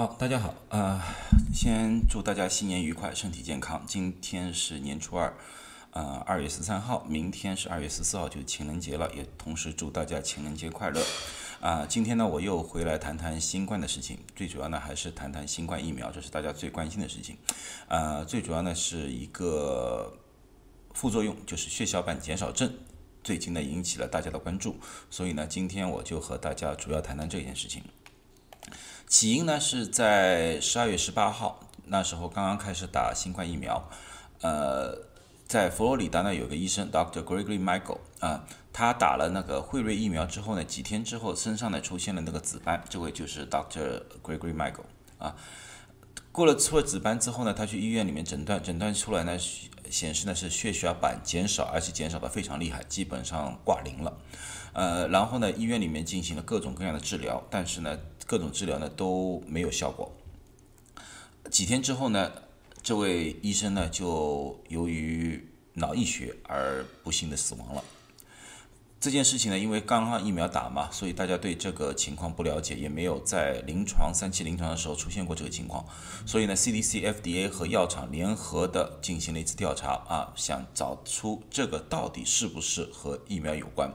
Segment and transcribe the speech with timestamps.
[0.00, 0.98] 好，大家好，呃，
[1.52, 3.84] 先祝大家新年愉快，身体健康。
[3.86, 5.36] 今天是年初二，
[5.90, 11.04] 呃，二月十三号，明天是二月十四号，就是情人节了，也同时祝大家情人节快乐。
[11.60, 17.36] 啊，今天呢，我又回来谈谈新冠的事情，最主要呢还是谈谈新冠疫苗，这是大家最关心的事情。
[17.88, 20.18] 呃，最主要呢是一个
[20.94, 22.72] 副作用，就是血小板减少症，
[23.22, 24.76] 最近呢引起了大家的关注，
[25.10, 27.82] 所以呢，今天我就和大家主要谈谈这件事情。
[29.10, 33.90] 起因呢是在十二月十八号，那时候刚刚开始打新冠疫苗，
[34.40, 34.96] 呃，
[35.48, 37.24] 在佛罗里达呢有个医生 Dr.
[37.24, 44.00] Gregory Michael 啊，他打了那个辉瑞疫苗之后呢，几天之后身上呢出现了那个紫斑，这位就是 Dr.
[44.22, 44.84] Gregory Michael
[45.18, 45.34] 啊，
[46.30, 49.36] 过了出了紫斑之后呢，他去医院里面诊断，诊断出来呢
[49.90, 54.16] 显示呢是血小板减少，而且减少的非常厉害，基本上挂零了，
[54.72, 57.98] 呃，然后呢医院里面进行了各种各样的治疗，但是呢。
[58.30, 60.12] 各种治疗呢都没有效果。
[61.50, 62.30] 几天之后呢，
[62.80, 67.82] 这位医生呢就由于脑溢血而不幸的死亡了。
[69.00, 75.84] 这件事情呢，因为刚刚疫苗打嘛，所以大家对这个情况不了解，也没有在临床三期临床的时候出现过这个情况。
[76.24, 83.92] 所以呢，CDC、FDA 和药厂联合的进行了一次调查啊，想找出这个到底是不是和疫苗有关。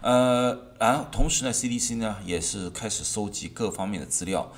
[0.00, 4.52] 呃，然后同时呢，CDC 呢也是开始收集各方面的资料，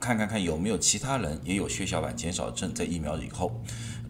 [0.00, 3.62] 看看看有没有其他人也有血小板减少症在疫苗以后。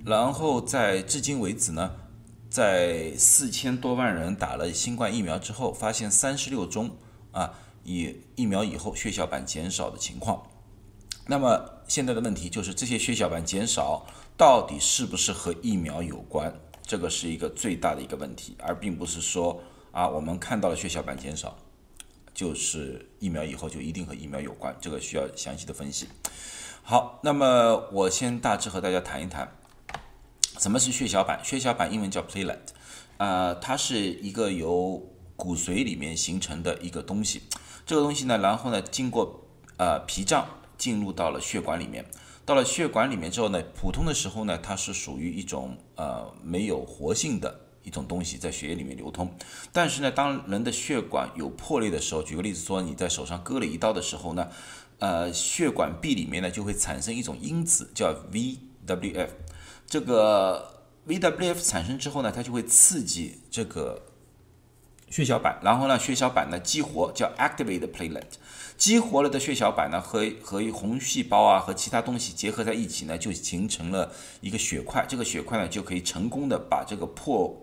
[0.05, 1.97] 然后在至今为止呢，
[2.49, 6.91] 在四千多万人打了新冠疫苗之后，发现三十六宗
[7.33, 7.53] 啊
[7.85, 10.43] 以疫苗以后血小板减少的情况。
[11.27, 14.07] 那么现在的问题就是这些血小板减少
[14.39, 16.55] 到底是不是和疫苗有关？
[16.83, 19.61] 这个是一个最大的一个问题，而并不是说。
[19.97, 21.57] 啊，我们看到了血小板减少，
[22.35, 26.07] 就是疫苗以后就一定和疫苗有关，这个需要详细的分析。
[26.83, 29.51] 好，那么我先大致和大家谈一谈，
[30.59, 31.43] 什么是血小板？
[31.43, 32.59] 血小板英文叫 platelet，
[33.17, 35.03] 呃，它是一个由
[35.35, 37.45] 骨髓里面形成的一个东西，
[37.87, 42.05] 这个东西呢，然后呢，经过呃脾脏进入到了血管里面，
[42.45, 47.63] 到了血管里面之后呢，普通的时候呢，它是属于一种呃没有活性的。
[47.87, 49.33] 一种东西在血液里面流通，
[49.73, 54.49] 但是呢，当人的血管有破裂的时候，举个例子说，你在手上割了一刀的时候呢，
[54.99, 59.29] 呃，血管壁里面呢就会产生一种因子叫 VWF，
[59.87, 64.03] 这个 VWF 产生之后呢，它就会刺激这个
[65.09, 68.33] 血小板，然后呢，血小板呢激活叫 activate platelet，
[68.77, 74.11] 激活了的血小板呢和和红细胞啊和其他东西结合在一起呢，就形成了
[74.41, 77.63] 一个血块，这个血块呢就可以成功的把这个破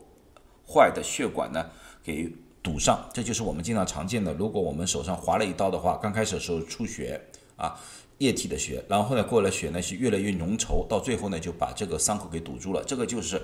[0.68, 1.70] 坏的血管呢，
[2.04, 2.32] 给
[2.62, 4.34] 堵上，这就是我们经常常见的。
[4.34, 7.22] 如果我们手上划了一刀的话，刚开始的时候出血
[7.58, 7.78] 啊，
[8.20, 12.84] 液体的血，然后呢，过了血呢是越来越浓稠，到最后呢就把这个伤口给堵住了。
[12.86, 13.42] 这个就是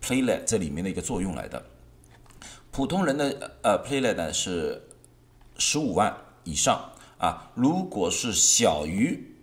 [0.00, 1.64] platelet 这里面的一个作用来的。
[2.70, 4.88] 普通人的呃 platelet 呢是
[5.58, 9.34] 十五万以上啊，如果是小于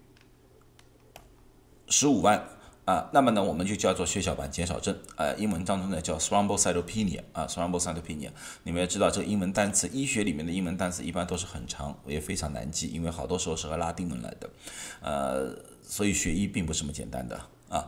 [1.89, 2.47] 十五万。
[2.87, 8.29] 啊，那么呢，我们就叫做血小板减少症，呃，英文当中呢叫 thrombocytopenia，啊，thrombocytopenia。
[8.63, 14.49] 你们要知道这个英文单词，医学里面的英文单词一般都是很长，也非常难记，因为好多时候是和拉丁文来的，
[15.01, 15.53] 呃，
[15.83, 17.37] 所以学医并不是这么简单的
[17.67, 17.85] 啊。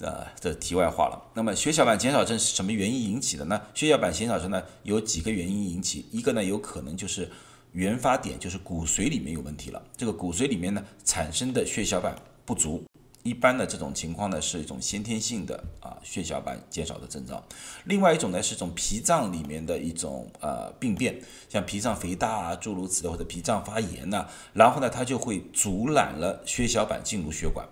[0.00, 1.30] 呃，这题外话了。
[1.34, 3.62] 那么血小板减少症是什么原因引起的呢？
[3.74, 7.30] 血小板减少症呢有几个原因引起，一个呢有可能就是
[7.70, 12.82] 原发点就是骨髓里面有问题了，这个骨髓里面呢产生的血小板不足。
[13.22, 17.42] 一般的这种情况呢，是一种先天性的啊血小板减少的症状。
[17.84, 27.66] 另外一种呢，是一种脾脏里面的一种呃病变，像脾脏肥大啊，诸如此类，或者脾脏发炎呐，然后呢，它就会阻拦了血小板进入血管，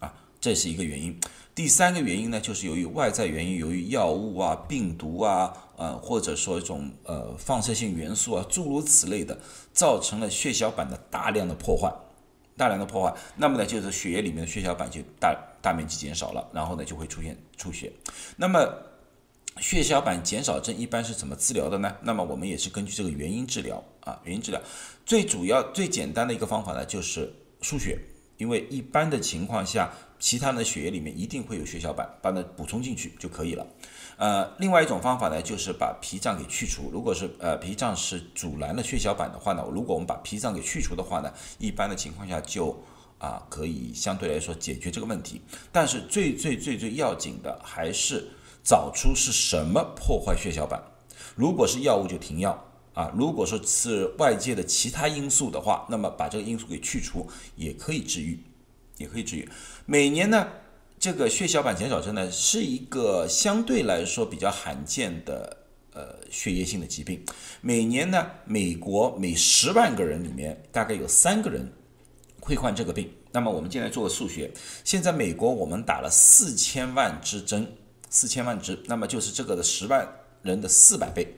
[0.00, 1.18] 啊，这是一个原因。
[1.54, 9.40] 第三个原因呢，就是由于外在原因，由于药物啊、病毒啊，呃，或者说一种呃放射性元素啊，诸如此类的，
[9.72, 11.92] 造成了血小板的大量的破坏。
[12.58, 17.90] 大量的破坏，那么呢，就是血液里面的血小板就大大面积减少了，然后呢就会出现出血。
[18.36, 18.68] 那么
[19.58, 21.96] 血小板减少症一般是怎么治疗的呢？
[22.02, 24.60] 那么我们也是根据这个原因治疗啊，原因治疗
[25.06, 27.32] 最主要最简单的一个方法呢就是
[27.62, 27.98] 输血，
[28.36, 33.66] 因为一般的情况下，其他的血液里面一定会有血小板，把它补充进去就可以了。
[34.16, 36.90] 呃，另外一种方法呢，就是把脾脏给去除。
[36.92, 42.76] 如果是呃脾脏是阻拦了血小板的话呢，如果我们把脾脏给去除的话呢，一般的情况下就
[43.18, 45.40] 啊可以相对来说解决这个问题。
[45.70, 48.28] 但是最最最最要紧的还是
[48.64, 50.82] 找出是什么破坏血小板。
[51.36, 57.24] 如果是药物就停药啊，如果说是外界的其他因素的话，那么把这个因素给去除
[57.54, 58.42] 也可以治愈，
[58.98, 59.48] 也可以治愈。
[59.86, 60.46] 每年呢，
[60.98, 65.56] 这个血小板减少症呢是一个相对来说比较罕见的
[65.94, 67.24] 呃血液性的疾病。
[67.60, 71.72] 每年呢，美国每十万个人里面大概有三个人
[72.40, 73.10] 会患这个病。
[73.30, 74.50] 那么我们进来做个数学，
[74.84, 77.70] 现在美国我们打了四千万支针，
[78.08, 80.06] 四千万支，那么就是这个的十万
[80.42, 81.34] 人的四百倍。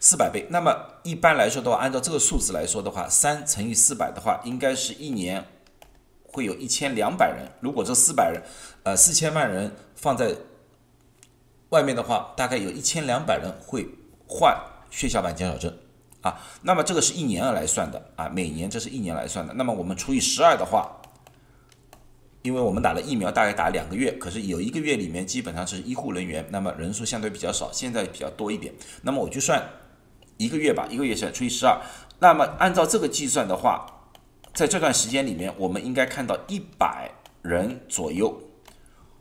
[0.00, 0.74] 四百倍，那么
[1.04, 5.42] 一般来说的话，按照这个数字来说的话，三乘以四百的话，应该是一年
[6.32, 7.46] 会有一千两百人。
[7.60, 8.42] 如果这四百人，
[8.82, 10.34] 呃，四千万人放在
[11.68, 13.86] 外面的话，大概有一千两百人会
[14.26, 14.56] 患
[14.90, 15.72] 血小板减少症
[16.22, 16.40] 啊。
[16.62, 19.54] 那么这个是一年来算的啊，每年这是一年来算的。
[19.54, 21.00] 那么我们除以十二的话，
[22.42, 28.74] 因为我们打了疫苗，大概打两个月，可是有一个月里面基本上是医护人员，那么人数相对比较少，现在比较多一点。
[29.02, 29.62] 那么我就算。
[30.38, 31.80] 一个月吧，一个月是除以十二，
[32.18, 33.86] 那么按照这个计算的话，
[34.54, 37.10] 在这段时间里面，我们应该看到一百
[37.42, 38.40] 人左右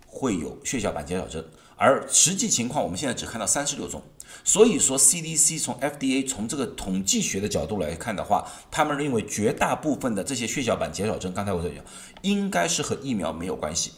[0.05, 1.43] 会有血小板减少症，
[1.77, 4.03] 而实际情况我们现在只看到三十六宗。
[4.43, 11.83] 所以说，CDC 从 FDA 从这个统计学的角度来看的话，他们认为绝大部分的这些血小板减少症，刚才我说讲，
[12.21, 13.91] 应该是和疫苗没有关系，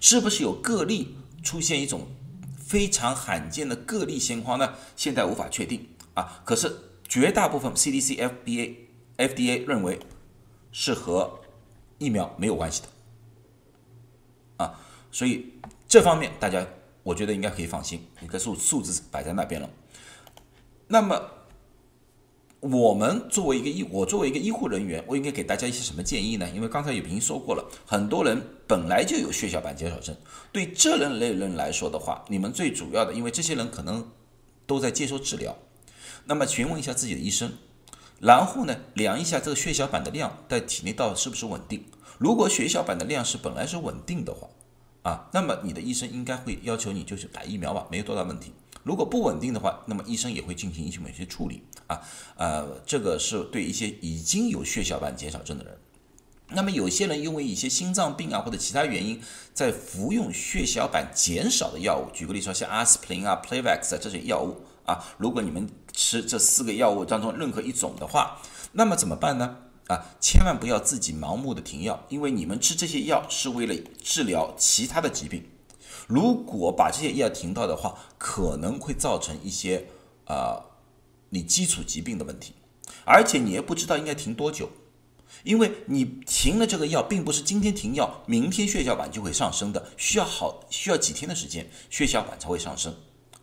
[0.00, 2.08] 是不是有个例出现一种
[2.58, 4.74] 非常罕见的个例情况呢？
[4.96, 5.88] 现在无法确定。
[6.14, 6.74] 啊，可是
[7.06, 8.74] 绝大部分 CDC、FBA、
[9.18, 10.00] FDA 认为
[10.72, 11.40] 是和
[11.98, 12.88] 疫苗没有关系的，
[14.64, 14.80] 啊，
[15.10, 15.52] 所以
[15.88, 16.66] 这方面大家
[17.02, 19.68] 我觉得应该可以放心，一个数数字摆在那边了。
[20.86, 21.20] 那么
[22.60, 26.48] 我们作为一个医，我作为一个医护人员，我应该给大家一些什么建议呢？
[26.54, 30.16] 因为刚才也已经说过了，很多人本来就有血小板减少症，
[30.50, 34.10] 对这类人来说的话，你们最主要的，因为这些人可能
[34.66, 35.56] 都在接受治疗。
[36.24, 37.52] 那么询问一下自己的医生，
[38.20, 41.84] 然后呢，量一下这个血小板的量在体内到底是不是稳定。
[42.18, 44.48] 如果血小板的量是本来是稳定的话，
[45.02, 48.52] 啊，那么你的医生应该会要求你就是打疫苗吧，没有多大问题。
[48.82, 52.00] 如果不稳定的话，那么医生也会进行一些某些处理啊。
[52.36, 55.78] 呃，这个是对一些已经有血小板减少症的人。
[56.50, 59.20] 那么有些人因为一些心脏病啊或者其他原因，
[59.52, 68.40] 在服用血小板减少的药物，举个例说像阿司匹林啊、Playvax 啊这些药物啊，如果你们吃这四个药物当中任何一种的话，
[68.72, 69.58] 那么怎么办呢？
[69.88, 75.46] 啊，千万不要自己盲目的停药，因为你们吃这些药是为了治疗其他的疾病。
[76.06, 79.88] 如果把这些药停掉的话，可能会造成一些
[80.24, 80.64] 啊
[81.28, 82.54] 你基础疾病的问题，
[83.04, 84.70] 而且你也不知道应该停多久，
[85.44, 92.94] 因为你停了这个药，并不是今天停药，明天血小板就会上升的，需要好需要几天的时间，血小板才会上升。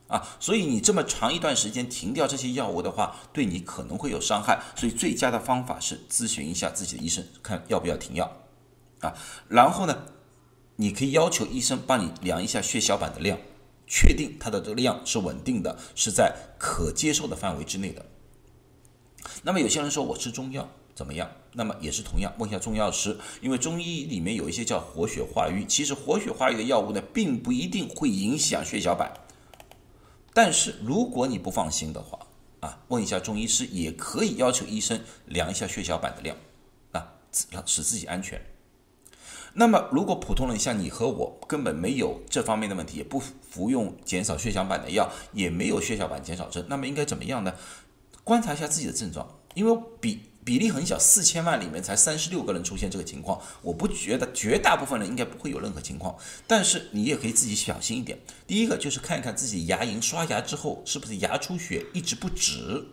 [0.08, 4.62] 啊，所以你这么长一段时间停掉这些药物的话，对你可能会有伤害。
[4.76, 8.32] 所以最佳的方法是咨询一下自己的医生，看要不要停药。
[9.02, 9.14] 啊，
[9.50, 10.04] 然后呢，
[10.76, 13.40] 你可以要求医生帮你量一下血小板的量，
[13.88, 18.06] 确定它的这个量是稳定的，是在可接受的范围之内的。
[19.42, 21.30] 那么有些人说我吃中药怎么样？
[21.54, 29.12] 那么也是同样，问一下中药师，因为中医里面有一些叫活血化瘀，其实活血化瘀的药物呢，并不一定会影响血小板。
[30.36, 32.20] 但是如果你不放心的话，
[32.60, 36.36] 啊，问一下中医师，也可以要求医生量一下血小板的量，
[36.92, 37.16] 啊，
[37.66, 38.42] 使自己安全。
[39.54, 47.54] 那么如果普通人像你和我，根本没有这方面的问题，也不服用减少血小板的药，也没有血小板减少症，那么应该怎么样呢？
[48.26, 50.20] 观察一下自己的症状，因为比。
[50.46, 58.20] 比例很小，四千万里面才三十六个人出现这个情况，我不觉得绝大部分人应该不会有任何情况，但是你也可以自己小心一点。
[58.46, 62.86] 第一个就是看一看自己牙龈刷牙之后是不是牙出血一直不止，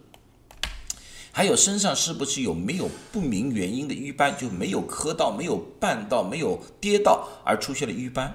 [1.31, 8.35] 还有身上是不是有没有不明原因的瘀斑，就没有磕到、没有绊到、没有跌到而出现了瘀斑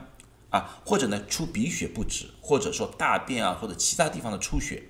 [0.52, 4.84] 啊，或者呢出鼻血不止，或者说大便啊或者其他地方的出血。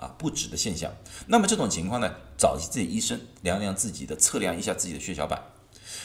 [0.00, 0.90] 啊，不止的现象。
[1.26, 5.38] 那么这种情况呢，找自己医生量量自己的，测量一下自己的血小板。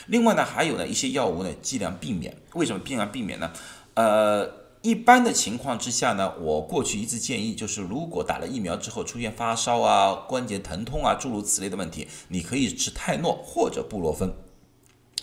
[0.07, 2.35] 另外呢，还有呢一些药物呢，尽量避免。
[2.55, 3.49] 为什么尽量避免呢？
[3.93, 14.33] 呃，一般的情况之下呢，我过去一直建议就是，如果打了疫苗之后出现发烧啊、关节疼痛啊诸如此类的问题，你可以吃泰诺或者布洛芬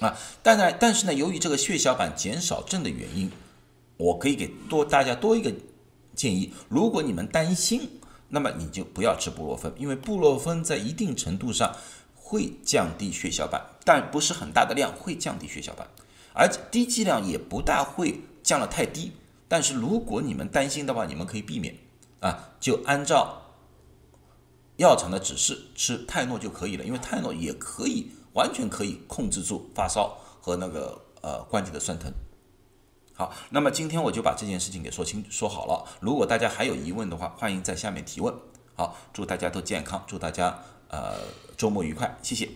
[0.00, 0.16] 啊。
[0.42, 3.30] 但呢，但是呢，由于这个血小板减少症的原因，
[3.98, 5.52] 我可以给多大家多一个
[6.14, 7.98] 建议，如果你们担心。
[8.34, 11.76] 那么你就不要吃布洛芬，因为布洛芬在一定程度上
[12.14, 15.86] 会降低血小板，但不是很大的量会降低血小板，
[16.32, 19.12] 而且低剂量也不大会降了太低。
[19.48, 21.76] 但是如果你们担心的话，你们可以避免
[22.20, 23.42] 啊，就按照
[24.76, 32.10] 药厂的指示吃泰诺就可以了，因为泰诺也可以完全可以控制住发烧和那个呃关节的酸疼。
[33.14, 35.84] 好，那么今天我就把这件事情给说清说好了。
[36.00, 38.34] 如果大家还有疑问的话，欢迎在下面提问。
[38.74, 41.14] 好，祝大家都健康，祝大家呃
[41.56, 42.48] 周末愉快，谢谢。